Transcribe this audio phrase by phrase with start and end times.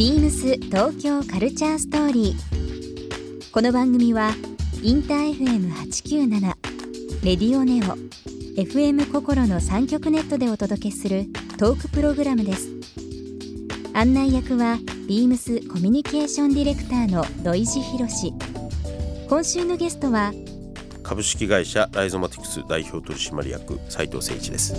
[0.00, 3.52] ビームス東京カルチャーストーリー。
[3.52, 4.30] この番組は
[4.82, 6.40] インター FM897
[7.22, 7.98] レディオネオ
[8.58, 11.26] FM 心の三極ネットでお届けする
[11.58, 12.70] トークプログラムです。
[13.92, 18.32] 案内役はビームスコミュニケーションディレクターの土井博志。
[19.28, 20.32] 今週のゲストは
[21.02, 24.72] 株式会社ライゾマティクス代表取締役斉藤誠一です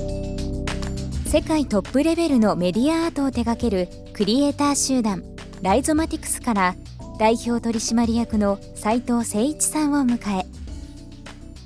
[1.32, 5.24] 世界トップレベルのメディアアートを手掛けるクリエイター集団
[5.62, 6.76] ライゾマティクスから
[7.18, 10.46] 代表取締役の斉藤誠一さんを迎え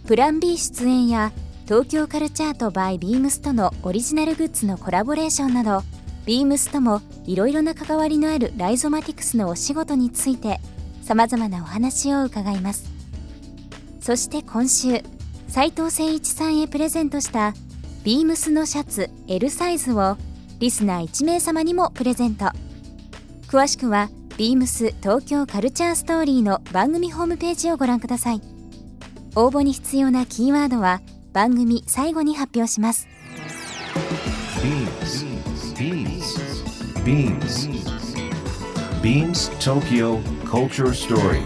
[0.06, 1.32] プラン B 出演や
[1.64, 5.82] 東京カルチャーとバイビームスとのオリジナルグッズのコラボレーションなど
[6.28, 10.60] ビームスともいろいろな関わりのあるライゾマティクスのお仕事について
[11.02, 12.92] さまざまなお話を伺います。
[14.00, 15.02] そして今週
[15.48, 17.56] 斉藤誠一さんへプレゼントした
[18.06, 20.16] ビームスのシャツ L サイズを
[20.60, 22.46] リスナー1名様にもプレゼント
[23.48, 28.42] 詳しくはビームス東京カルチャーストーリーの番組ホームページをご覧ください
[29.36, 31.02] 応募に必要なキーワードは
[31.34, 33.08] 番組最後に発表します
[34.62, 35.26] Beams.
[37.04, 37.80] Beams.
[39.02, 41.44] Beams Tokyo Culture Story.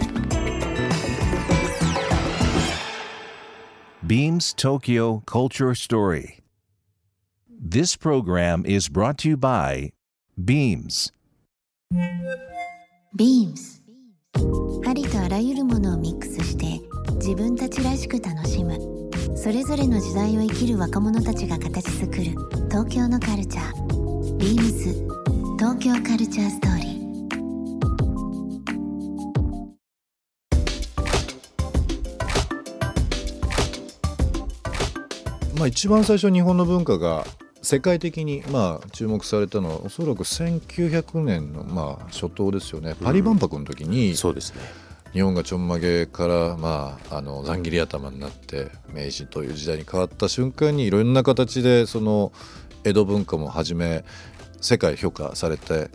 [4.06, 6.39] Beams Tokyo Culture Story.
[7.62, 9.92] This program is brought to you by
[10.42, 11.12] Beams.
[13.14, 13.82] ビームス
[14.86, 16.80] ありとあらゆるものをミックスして
[17.16, 18.78] 自分たちらしく楽しむ。
[19.36, 22.22] それぞれの時代を生きる若者たちが形作る
[22.70, 24.38] 東京のカルチャー。
[24.38, 24.94] ビームス
[25.58, 27.00] 東京カルチャーストーリー
[35.58, 37.26] まあ、一番最初日本の文化が
[37.62, 42.94] 世界的にまあ注目されたのはおそらく1900年のまあ初頭ですよね。
[43.02, 44.60] パリ万博の時にそうですね。
[45.12, 52.32] 日本がちょんまげからまああのざん切り頭になって明治という時代に変わった瞬間にいろんな形でその
[52.84, 54.04] 江戸文化もはじめ
[54.60, 55.90] 世界評価されて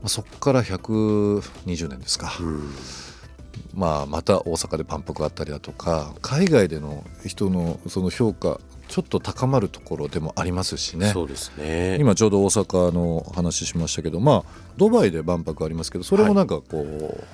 [0.00, 2.32] まあそこから120年ですか。
[2.40, 2.70] うん。
[3.74, 11.10] まあ、また大阪で万博があったりだとか海外での人のその評価ちょっと高まるところでもありますしね。
[11.10, 11.98] そうですね。
[12.00, 17.24] 今ちょうど大阪の話しましたけどまあドバイで万博ありますけどそれもなんかこう、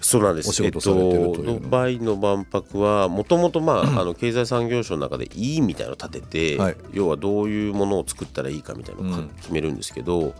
[0.00, 0.50] そうなんです。
[0.50, 1.52] お仕事されてるというの。
[1.52, 6.76] えっと、ドバイの万博はもともとまああの経済産業省の中でいいみたいなのを立てて、はい。
[6.92, 9.28] 要はどういうものを作ったらいいかみたいなのをうん。
[9.28, 10.34] 決めるんですけど、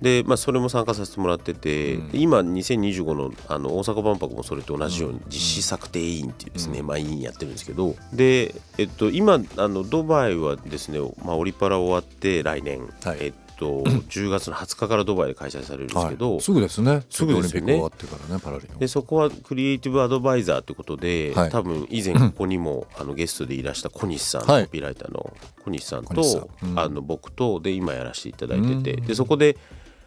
[0.00, 2.08] でまあ、それも参加させてもらってて、うん。
[2.10, 13.18] で今2025のあの大阪万博もそれと同じように実施策定委員っていうですね、まあ、委員やってるんですけどで、えっと、今あのドバイはですね、まあ、オリパラ終わって来年、はい。
[13.20, 17.02] えっと、10月の20日からドバイで開催されるんですけど、はい、すぐですね。
[17.10, 17.74] すぐですよね。
[17.74, 18.78] オリンピック終わってからねパラリン。
[18.78, 21.50] でそこはクリエイティブアドバイザーということで、はい。
[21.50, 24.64] 多分以前ここにもあのゲストでいらした小西さん、はい。
[24.64, 26.78] コピーライターの小西さんと、うん。
[26.78, 29.06] あの僕とで今やらせていただいてて、うん。
[29.06, 29.58] でそこで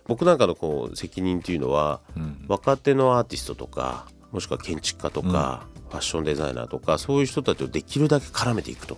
[0.07, 2.45] 僕なんかのこう責任っていうのは、うん。
[2.47, 8.97] 若手のアーティストとかもしくは建築家とか、ファッションデザイナーとかそういう人たちをできるだけ絡めていくと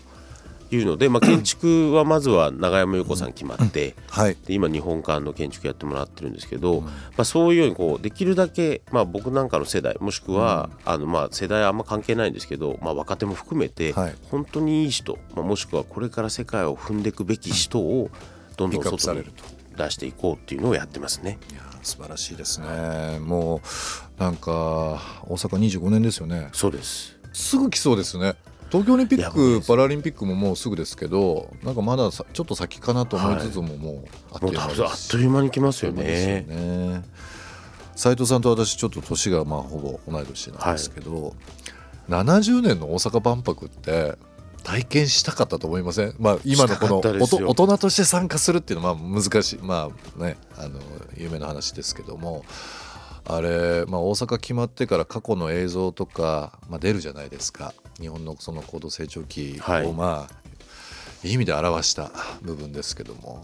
[0.71, 3.95] いうので、まあ、建築はまずは永山優子さん決まって。
[4.09, 4.37] はい。
[4.45, 14.15] で今日本館の建築やってもらってるんですけど、まあ、そういうようにこうできるだけ、まあ、僕なんかの世代もしくは、あのまあ世代あんま関係ないんですけど、まあ、若手も含めて、はい。
[14.31, 18.09] 本当にいい人、まあ、もしくはこれから世界を踏んでいくべき人を
[18.55, 21.37] どんどん外にれると出していこうっていうのをやってますね。
[21.51, 23.19] いや素晴らしいですね。
[23.19, 23.61] も
[24.17, 26.49] うなんか大阪25年ですよね。
[26.53, 27.15] そうです。
[27.33, 28.35] すぐ来そうですね。
[28.71, 36.45] 東京オリンピックパラリンピックももうすぐですけどなんかまださちょっと先かなと思いつつももうあっともいうう間多分あっという間に来ますよね。
[36.47, 37.03] ね。
[37.95, 41.35] 斉藤さんと私ちょっと年がまあほぼ同い年なんですけど、
[42.09, 44.17] 70年の大阪万博って
[44.65, 49.59] 体験したかったと思いません、まあ、今のこの大人として参加するっていうのはまあ難しい。
[49.61, 50.79] まあねあの
[51.15, 52.43] 有名な話ですけども。
[53.27, 57.73] あれ、まあ、大阪決まってから過去の映像とか、まあ、出るじゃないですか。
[57.99, 59.91] 日本のその高度成長期を、はい。
[59.91, 62.11] まあいい意味で表した
[62.43, 63.43] 部分ですけども。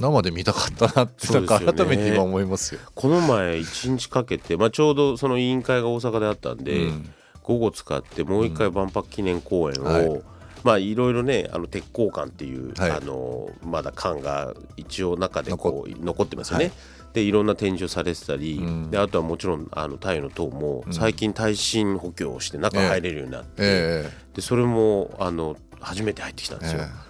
[0.00, 1.46] 生で見たかったなってね。
[1.46, 2.80] 改めて今思いますよ。
[2.94, 7.10] この前1日かけて、まあ、ちょうどその委員会が大阪であったんで、うん。
[7.42, 10.22] 午後使ってもう一回万博記念公演を、はい
[10.64, 16.66] まあいろいろねあの鉄鋼館っていう、はいあのまだ館が一応中でこう残ってますよね。
[16.66, 16.74] はい
[17.12, 26.82] でいろんな展示をされてたり、うんであとはもちろんあの太陽の塔も最近耐震補強をして中入れるようになって、えでそれもあの初めて入ってきたんえですよ。
[26.82, 27.08] え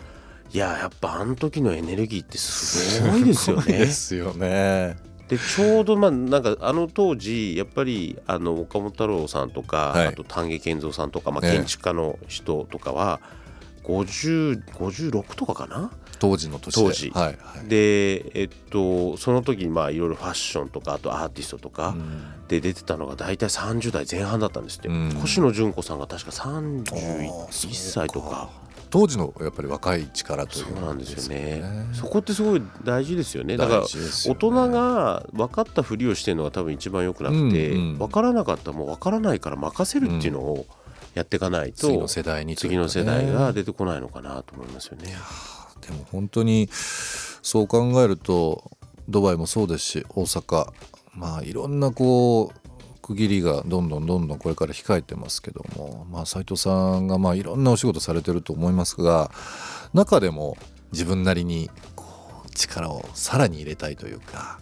[0.55, 3.87] いややっぱあの時のエネルギーってすごいですよすごいねで。
[3.87, 4.97] すよね。
[5.29, 10.07] でちょうどまあなんかあの当時やっぱりあの岡本太郎さんとか、はい。
[10.09, 11.53] あと丹下健三さんとか、まあ、ええ。
[11.57, 13.21] 建築家の人とかは
[13.85, 15.91] 50 56とかかな？
[16.19, 16.83] 当時の年で。
[16.83, 17.11] 当時。
[17.11, 17.69] はいはい。
[17.69, 22.47] でえっとその時にまあいろいろファッションとかあとアーティストとかうん。
[22.49, 25.11] で出てたのが大体30代前半だったんですって、うん。
[25.21, 28.49] 星野純子さんが確かあー31そう歳とか
[28.91, 31.61] 当時のやっぱり若い力というそうなんですよね。
[31.61, 31.87] ね。
[31.93, 33.57] そこってすごい大事ですよね。
[33.57, 37.99] だから大人が分かったふりをしてるのが多分一番良くなくて、うんうん。
[37.99, 40.67] 分からなかったらもう分からないから任せるっていうのを
[41.15, 42.57] やっていかないと、次の世代にね。
[42.57, 45.15] 次の世代が出てこないのかなと思いますよね。
[45.81, 48.71] でも本当にそう考えると
[49.09, 50.69] ドバイもそうですし大阪
[51.15, 52.68] まあいろんなこう
[53.09, 59.31] 区切りがどんどんどんどんこれから控えてますけどもまあ斉藤さんがまあいろんなお仕事されてると思いますが
[59.95, 60.59] 中でも
[60.93, 62.05] 自分なりにこ
[62.47, 64.61] う力をさらに入れたいというか。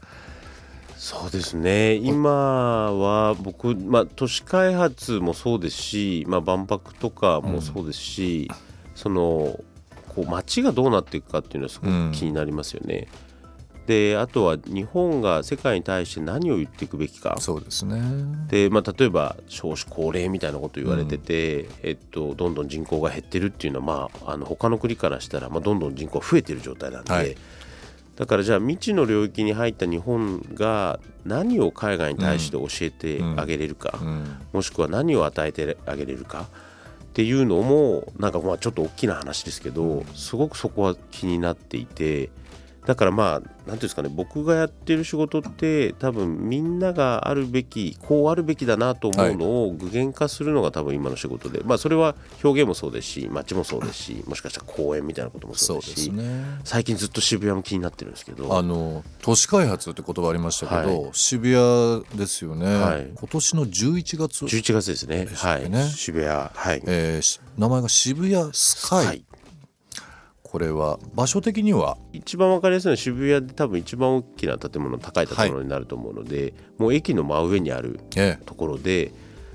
[0.96, 1.94] そうですね。
[1.94, 8.50] 今は僕、まあ、都市開発もそうですし、まあ、万博とかもそうですし、
[8.94, 9.60] その
[10.08, 13.08] こう街がどうなっていくかっていうのはすごく気になりますよね。
[13.86, 17.36] であとは日本が世界に対して何を言っていくべきか。
[17.38, 18.00] そうですね。
[18.48, 27.36] でまあ、例えば少子高齢みたいなこと言われてて、えっと、どんどん人口が減ってるっていうのは、まあ、あの他の国からしたら、まあ、どんどん人口が増えてる状態なんで、はい。
[28.16, 34.24] だからじゃあ未知の領域に入った日本が何を海外に対して教えてあげれるか、うん。
[34.52, 36.46] もしくは何を与えてあげれるか
[37.04, 42.30] っていうのもなんかまあちょっと大きな話ですけど、すごくそこは気になっていて
[42.86, 56.44] だからまあ何ていうんですかね僕がやってる仕事って多分みんながあるべきこうあるべきだなと思うのを具現化するのが多分今の仕事で、まあそれは表現もそうですし街もそうですしもしかしたら公園みたいなこともそそううですすね。
[56.64, 63.10] 最近ずっと渋谷も気になってるんですけどあの都市開発って言葉ありましたけど、は渋谷ですよね、はい。
[63.14, 65.26] 今年の11月、11月ですね。
[65.34, 65.90] はい。
[65.90, 66.30] 渋谷。
[66.30, 69.24] はい、えーし名前が渋谷スカイ、はい
[70.56, 71.98] これは場所的には？
[72.14, 79.12] 一番わかりやすいのは渋谷で多分一番大きな建物高い建物になると思うので、もう駅の真上にあるえところで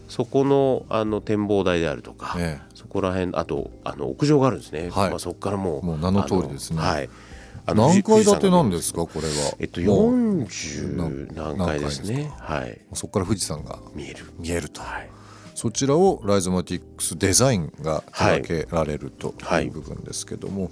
[0.07, 5.09] そこのあの展望台であるとか、えそこら辺あとあの屋上があるんですね、はい。
[5.09, 6.79] まあ、そこからもうもう名の通りですね。
[6.79, 7.09] はい。
[7.65, 9.07] 何階建てなんですか？
[9.07, 9.55] これは。
[9.57, 12.31] えっともう40何階ですね。
[12.37, 12.79] はい。
[12.93, 14.31] そこから富士山が見える。
[14.37, 15.09] 見えると、はい
[15.61, 19.65] そちらをライゾマティックスデザインが手掛けられるとはい。
[19.65, 20.71] いう部分ですけども、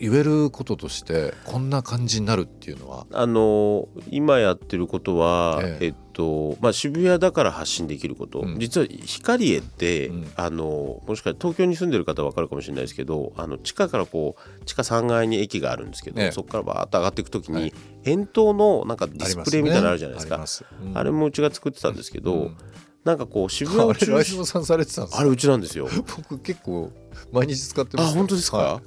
[0.00, 3.06] 言えることとしてこんな感じになるっていうのは？
[3.12, 5.86] あの今やってることは、ええ。
[5.86, 8.58] えっとまあ、渋谷だから発信できること、うん。
[8.58, 10.32] 実は光栄って、うん。
[10.34, 16.32] あのもしかして東京に住んでる方は分かるかもしれないですけどあの地下からこう地下3階に駅があるんですけど、ええ。
[16.32, 17.72] そこからバーッと上がっていく時に、はい。
[18.04, 20.36] 円筒のなんかディスプレイみたいなのあるじゃないですか。
[20.36, 20.64] あります。
[20.82, 20.96] うん。
[20.96, 22.56] あれもうちが作ってたんですけど、うん
[23.06, 25.88] なんかこう 渋谷中心さんされてたんですかあれうちなんですよ。
[26.16, 26.90] 僕結構
[27.32, 28.10] 毎日使ってます。
[28.10, 28.82] あ本当ですか、は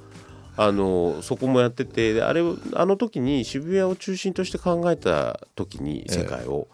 [0.56, 6.68] あのそこもやっててであれをあの時に渋谷を中心として考えた時に世界を、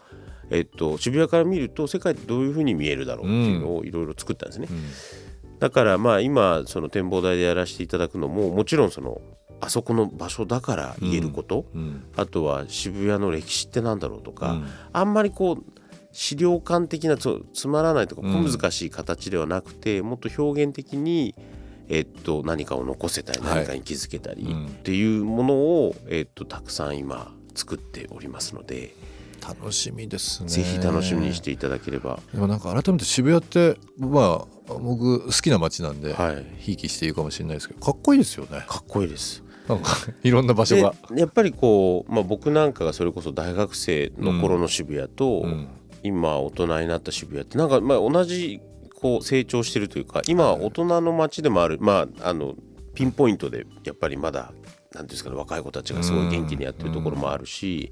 [0.49, 5.59] えっと、渋谷から見ると世界ってどういうふうに見えるだろうっていうのをいろいろ作ったんですね、うん。
[5.59, 9.21] だからまあ今その展望台でやらせていただくのももちろんその
[9.61, 12.03] あそこの場所だから言えること、うん。
[12.17, 14.67] あとは渋谷の歴史ってなんだろうとか、うん。
[14.91, 15.76] あんまりこう
[16.17, 18.43] 資料館的なつつまらないとかうん。
[18.43, 21.35] 小難しい形ではなくて、もっと表現的に、
[21.89, 23.55] えっと、何かを残せたりはい。
[23.57, 24.65] 何かに気づけたりうん。
[24.65, 28.95] っていうものを、えっと、たくさん今作っておりますので、
[29.47, 30.49] 楽しみですね。
[30.49, 38.65] ぜひ楽しみにしていただければ、でもなんか改めて渋谷ってまあ僕好きな街なんではい、ひいきして言うかもしれないですけどかっこいいですよね。
[38.67, 39.43] かっこいいです。
[39.69, 45.67] なんか いろんな場所でがやっぱりこう、まあ、僕なんかがそれこそ大学生の頃の渋谷と、うん
[46.07, 48.61] 今大人になった渋谷ってなんかまあ同じ
[48.99, 52.55] こう成長してるというか今は大人の街でもある、まああの
[52.95, 54.51] ピンポイントでやっぱりまだ
[54.93, 57.91] 何ですかね若い子たちがすごい元気にやってるところもあるし、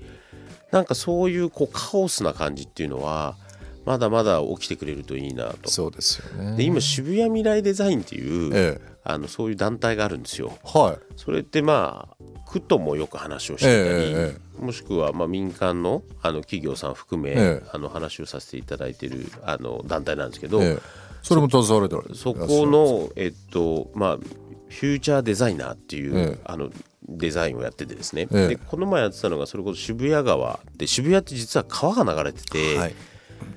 [0.72, 3.38] なんかそういうこうカオスな感じっていうのは
[3.86, 5.70] まだまだ起きてくれるといいなと。
[5.70, 6.58] そうですよね。
[6.58, 10.52] で今渋谷未来デザインっていう、えあのそういう団体があるんですよ。
[10.76, 10.98] えはい。
[11.16, 17.64] それってまあ区ともよく話をしてたり、えええもしくはまあ民間のあの企業さん含め、ええ。
[17.72, 20.80] あの話をさせていただいているあの団体なんですけど、ええ。
[21.22, 26.40] それも携われてるそこの、えっとまあ、フューチャーデザイナーっていう、ええ。
[26.46, 26.70] あの
[27.08, 28.48] デザインをやっててですね、ええ。
[28.50, 32.96] でこの前やってたのがそれこそ渋谷川で渋谷って実は川が流れてて、はい、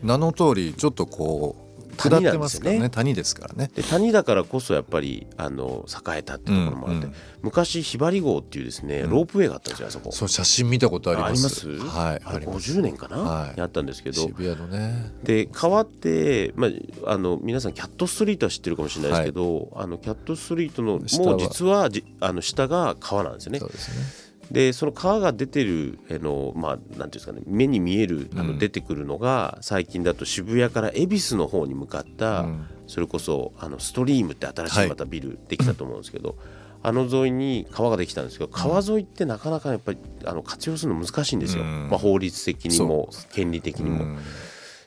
[0.02, 3.04] 名の通りちょっとこう下谷ってますからねなんですよね。
[3.04, 3.70] 谷ですからね。
[3.74, 7.14] で谷だからこそやっぱりあの栄えたっていうところもあって、うんうん。
[7.42, 9.10] 昔ひばり号っていうですねうん。
[9.10, 10.12] ロープウェイがあったんですよあそこ。
[10.12, 11.66] そう写真見たことあります。
[11.68, 11.96] あります？
[11.96, 12.72] はいあれあります。
[12.72, 13.54] 50年かな、はい。
[13.56, 14.20] にあったんですけど。
[14.22, 15.12] 渋谷のね。
[15.24, 16.68] で川って、ま
[17.04, 23.58] あ、あの皆さんキャットストリートは知ってるかもしれないですけど、あのキャットストリートのもう実はじあの下が川なんですよね。
[23.58, 23.70] そう。
[23.70, 28.46] ですねでその川が出てるあの、まあ、なんていうんですかね目に見えるあうん。
[28.54, 32.66] の出てくるのが、最近だと渋谷から恵比寿の方に向かった、うん。
[32.86, 34.86] それこそあのストリームって新しはい。
[34.86, 36.36] いまたビルできたと思うんですけど、
[36.82, 41.88] あの沿いに川ができたんですけど川沿いってなかなかやっぱりあの活用するの難しいんですよ、うん。
[41.90, 44.04] まあ、法律的にも権利的にも。
[44.04, 44.18] うん。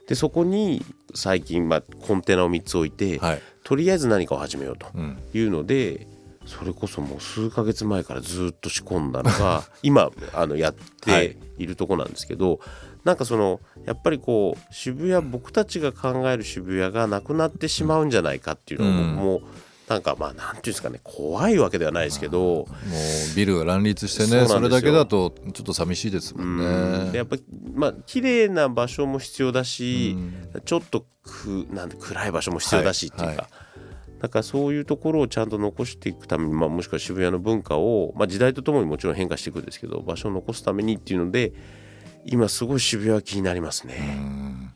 [0.08, 3.42] でそこに最近、まあ、コンテナを3つ置いて、はい。
[3.64, 5.18] とりあえず何かを始めようとうん。
[5.34, 6.08] いうので
[6.46, 11.66] それこそもう数ヶ月前からずっと仕込んだのが 今あのやってい。
[11.66, 12.60] るとこなんですけど、
[13.04, 19.16] なんかそのやっぱりこう渋谷僕たちが考える渋谷がなくなってしまうんじゃないかっていうのうん。
[19.16, 19.42] も、もう
[19.88, 22.68] なんかまあなんていうんですかね怖いわけではないですけど、も
[23.34, 26.66] うビルが乱立してねそれだけだとちょっと寂しいですもんね。
[26.66, 27.12] うん。
[27.12, 27.44] でやっぱり
[27.74, 30.62] まあ綺麗な場所も必要だし、うん。
[30.66, 33.48] ちょっとくなんで暗い場所も必要だしっていうか、はいは
[34.22, 41.54] だからそういうところをちゃんと残していくために、まあ、もしくは渋谷の文化を、まあ、時代とともにもちろん変化していくんですけど場所を残すためにっていうので
[42.26, 44.72] 今すごい渋谷は気になりますね。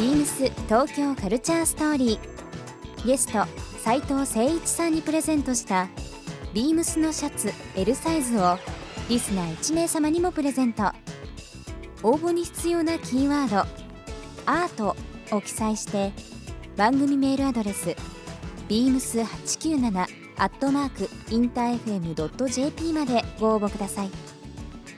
[0.00, 3.44] ビームス東京カルチャーストーリーゲスト
[3.82, 5.90] 斉藤誠一さんにプレゼントした
[6.54, 8.56] ビームスのシャツ L サイズを
[9.10, 10.84] リスナー1名様にもプレゼント
[12.02, 13.58] 応募に必要なキーワード
[14.50, 14.96] 「アート」
[15.30, 16.12] を記載して
[16.76, 17.94] 番組メールアドレス
[18.68, 24.10] beams897 アットマークインター FM.jp までご応募ください。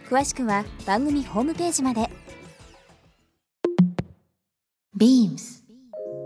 [0.09, 2.09] 詳しくは番組ホームページまで。
[4.97, 5.65] BEAMS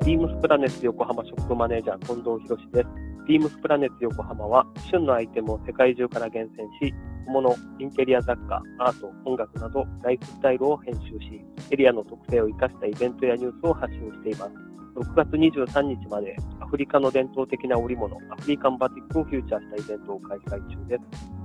[0.06, 2.88] ビームスプラネッツ横浜ショップマネージャー近藤博です。
[3.26, 6.94] ビームスプラネッツ横浜は旬のアイテムを世界中から厳選し、
[7.26, 14.52] 小物、インテリア雑貨、アート、音楽などライフスタイルを編集し、エリアの特性を生かしたイベントやニュースを発信しています。
[14.96, 20.98] 6月23日までアフリカの伝統的な織物、アフリカンバティックをフューチャーしたイベントを開催中で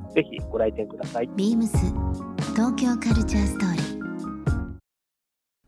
[0.09, 0.13] す。
[0.13, 1.29] ぜひご来店ください。
[1.29, 1.67] BEAMS
[2.53, 3.85] 東京カルチャーストーリー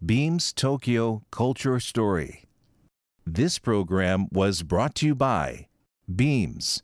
[0.03, 2.45] Beams Tokyo Culture Story.
[3.25, 5.67] This program was brought to you by
[6.07, 6.81] Beams.